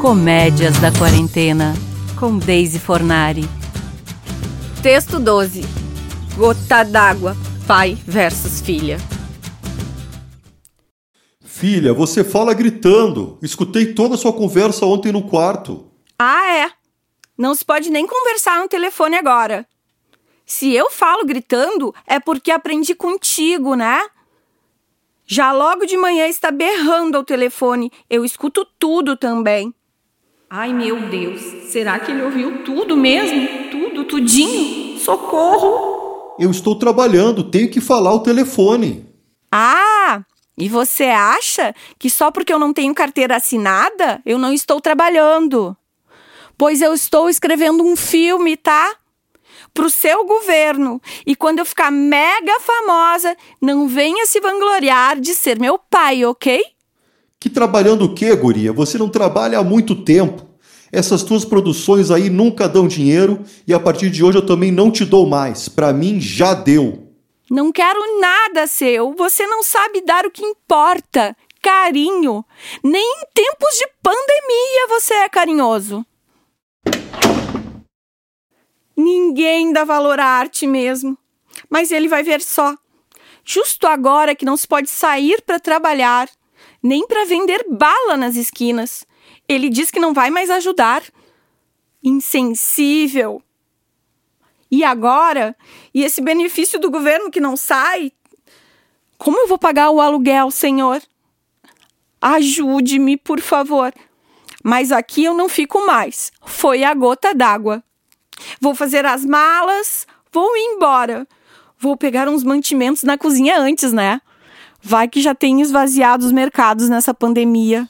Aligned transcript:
Comédias 0.00 0.78
da 0.78 0.92
Quarentena, 0.92 1.74
com 2.20 2.38
Daisy 2.38 2.78
Fornari. 2.78 3.42
Texto 4.80 5.18
12. 5.18 5.62
Gota 6.36 6.84
d'água. 6.84 7.36
Pai 7.66 7.98
versus 8.06 8.60
filha. 8.60 8.96
Filha, 11.40 11.92
você 11.92 12.22
fala 12.22 12.54
gritando. 12.54 13.40
Escutei 13.42 13.92
toda 13.92 14.14
a 14.14 14.18
sua 14.18 14.32
conversa 14.32 14.86
ontem 14.86 15.10
no 15.10 15.28
quarto. 15.28 15.90
Ah, 16.16 16.48
é? 16.48 16.70
Não 17.36 17.52
se 17.52 17.64
pode 17.64 17.90
nem 17.90 18.06
conversar 18.06 18.60
no 18.60 18.68
telefone 18.68 19.16
agora. 19.16 19.66
Se 20.46 20.72
eu 20.72 20.92
falo 20.92 21.26
gritando, 21.26 21.92
é 22.06 22.20
porque 22.20 22.52
aprendi 22.52 22.94
contigo, 22.94 23.74
né? 23.74 24.00
Já 25.26 25.52
logo 25.52 25.84
de 25.86 25.96
manhã 25.96 26.28
está 26.28 26.52
berrando 26.52 27.16
ao 27.16 27.24
telefone. 27.24 27.90
Eu 28.08 28.24
escuto 28.24 28.64
tudo 28.78 29.16
também. 29.16 29.74
Ai, 30.50 30.72
meu 30.72 31.10
Deus, 31.10 31.42
será 31.70 31.98
que 31.98 32.10
ele 32.10 32.22
ouviu 32.22 32.64
tudo 32.64 32.96
mesmo? 32.96 33.70
Tudo, 33.70 34.04
tudinho? 34.04 34.98
Socorro! 34.98 36.36
Eu 36.38 36.50
estou 36.50 36.74
trabalhando, 36.74 37.50
tenho 37.50 37.70
que 37.70 37.82
falar 37.82 38.14
o 38.14 38.20
telefone. 38.22 39.06
Ah, 39.52 40.22
e 40.56 40.66
você 40.66 41.04
acha 41.04 41.74
que 41.98 42.08
só 42.08 42.30
porque 42.30 42.50
eu 42.50 42.58
não 42.58 42.72
tenho 42.72 42.94
carteira 42.94 43.36
assinada, 43.36 44.22
eu 44.24 44.38
não 44.38 44.50
estou 44.50 44.80
trabalhando? 44.80 45.76
Pois 46.56 46.80
eu 46.80 46.94
estou 46.94 47.28
escrevendo 47.28 47.84
um 47.84 47.94
filme, 47.94 48.56
tá? 48.56 48.96
Pro 49.74 49.90
seu 49.90 50.24
governo. 50.24 50.98
E 51.26 51.36
quando 51.36 51.58
eu 51.58 51.66
ficar 51.66 51.90
mega 51.90 52.58
famosa, 52.60 53.36
não 53.60 53.86
venha 53.86 54.24
se 54.24 54.40
vangloriar 54.40 55.20
de 55.20 55.34
ser 55.34 55.60
meu 55.60 55.78
pai, 55.78 56.24
ok? 56.24 56.64
Que 57.40 57.48
trabalhando 57.48 58.04
o 58.04 58.14
quê, 58.14 58.34
guria? 58.34 58.72
Você 58.72 58.98
não 58.98 59.08
trabalha 59.08 59.58
há 59.58 59.64
muito 59.64 59.94
tempo. 59.94 60.46
Essas 60.90 61.22
tuas 61.22 61.44
produções 61.44 62.10
aí 62.10 62.28
nunca 62.28 62.68
dão 62.68 62.88
dinheiro 62.88 63.44
e 63.66 63.72
a 63.72 63.78
partir 63.78 64.10
de 64.10 64.24
hoje 64.24 64.38
eu 64.38 64.46
também 64.46 64.72
não 64.72 64.90
te 64.90 65.04
dou 65.04 65.26
mais. 65.26 65.68
Para 65.68 65.92
mim 65.92 66.20
já 66.20 66.54
deu. 66.54 67.12
Não 67.50 67.70
quero 67.70 68.20
nada 68.20 68.66
seu. 68.66 69.14
Você 69.14 69.46
não 69.46 69.62
sabe 69.62 70.00
dar 70.00 70.26
o 70.26 70.30
que 70.30 70.44
importa. 70.44 71.36
Carinho. 71.62 72.44
Nem 72.82 73.02
em 73.02 73.26
tempos 73.34 73.74
de 73.76 73.88
pandemia 74.02 74.88
você 74.88 75.14
é 75.14 75.28
carinhoso. 75.28 76.04
Ninguém 78.96 79.72
dá 79.72 79.84
valor 79.84 80.18
à 80.18 80.26
arte 80.26 80.66
mesmo. 80.66 81.16
Mas 81.70 81.92
ele 81.92 82.08
vai 82.08 82.22
ver 82.22 82.40
só. 82.40 82.74
Justo 83.44 83.86
agora 83.86 84.34
que 84.34 84.44
não 84.44 84.56
se 84.56 84.66
pode 84.66 84.90
sair 84.90 85.40
para 85.42 85.58
trabalhar, 85.58 86.28
nem 86.82 87.06
para 87.06 87.24
vender 87.24 87.64
bala 87.68 88.16
nas 88.16 88.36
esquinas. 88.36 89.06
Ele 89.48 89.68
diz 89.68 89.90
que 89.90 90.00
não 90.00 90.12
vai 90.12 90.30
mais 90.30 90.50
ajudar. 90.50 91.02
Insensível. 92.02 93.42
E 94.70 94.84
agora? 94.84 95.56
E 95.94 96.04
esse 96.04 96.20
benefício 96.20 96.78
do 96.78 96.90
governo 96.90 97.30
que 97.30 97.40
não 97.40 97.56
sai? 97.56 98.12
Como 99.16 99.38
eu 99.38 99.48
vou 99.48 99.58
pagar 99.58 99.90
o 99.90 100.00
aluguel, 100.00 100.50
senhor? 100.50 101.02
Ajude-me, 102.20 103.16
por 103.16 103.40
favor. 103.40 103.92
Mas 104.62 104.92
aqui 104.92 105.24
eu 105.24 105.34
não 105.34 105.48
fico 105.48 105.84
mais. 105.86 106.30
Foi 106.44 106.84
a 106.84 106.92
gota 106.92 107.34
d'água. 107.34 107.82
Vou 108.60 108.74
fazer 108.74 109.04
as 109.04 109.24
malas, 109.24 110.06
vou 110.32 110.56
embora. 110.56 111.26
Vou 111.78 111.96
pegar 111.96 112.28
uns 112.28 112.42
mantimentos 112.42 113.02
na 113.02 113.16
cozinha 113.16 113.58
antes, 113.58 113.92
né? 113.92 114.20
Vai 114.82 115.08
que 115.08 115.20
já 115.20 115.34
tem 115.34 115.60
esvaziado 115.60 116.24
os 116.24 116.32
mercados 116.32 116.88
nessa 116.88 117.12
pandemia. 117.12 117.88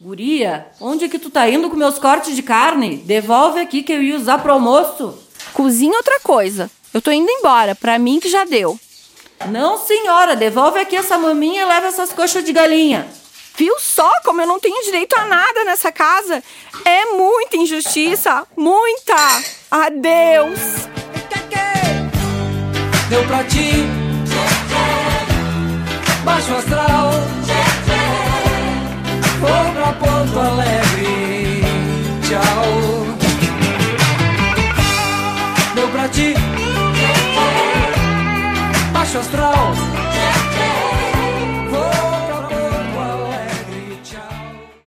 Guria, 0.00 0.66
onde 0.80 1.04
é 1.04 1.08
que 1.08 1.18
tu 1.18 1.28
tá 1.28 1.48
indo 1.48 1.68
com 1.68 1.76
meus 1.76 1.98
cortes 1.98 2.34
de 2.34 2.42
carne? 2.42 2.96
Devolve 2.96 3.60
aqui 3.60 3.82
que 3.82 3.92
eu 3.92 4.02
ia 4.02 4.16
usar 4.16 4.38
pro 4.38 4.52
almoço. 4.52 5.18
Cozinha 5.52 5.96
outra 5.96 6.18
coisa. 6.20 6.70
Eu 6.94 7.02
tô 7.02 7.10
indo 7.10 7.30
embora, 7.30 7.74
pra 7.74 7.98
mim 7.98 8.18
que 8.18 8.28
já 8.28 8.44
deu. 8.44 8.78
Não, 9.50 9.78
senhora, 9.78 10.34
devolve 10.34 10.78
aqui 10.78 10.96
essa 10.96 11.18
maminha 11.18 11.62
e 11.62 11.66
leva 11.66 11.88
essas 11.88 12.12
coxas 12.12 12.44
de 12.44 12.52
galinha. 12.52 13.06
Viu 13.56 13.78
só 13.78 14.10
como 14.24 14.40
eu 14.40 14.46
não 14.46 14.58
tenho 14.58 14.82
direito 14.84 15.14
a 15.18 15.26
nada 15.26 15.64
nessa 15.64 15.92
casa? 15.92 16.42
É 16.84 17.04
muita 17.12 17.58
injustiça, 17.58 18.46
muita. 18.56 19.14
Adeus. 19.70 20.88
Deu 23.10 23.26
pra 23.26 23.44
ti, 23.44 23.84
baixo 26.24 26.54
astral. 26.54 27.10
Vou 29.40 29.72
pra 29.74 29.92
Porto 29.94 30.40
Alegre. 30.40 30.69